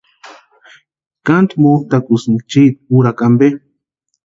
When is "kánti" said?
1.27-1.53